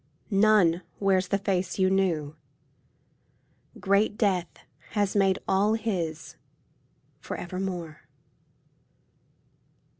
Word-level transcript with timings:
None 0.33 0.81
wears 0.99 1.27
the 1.27 1.37
face 1.37 1.77
you 1.77 1.87
knew. 1.91 2.35
Great 3.79 4.17
death 4.17 4.49
has 4.93 5.15
made 5.15 5.37
all 5.47 5.75
his 5.75 6.37
for 7.19 7.37
evermore. 7.37 8.05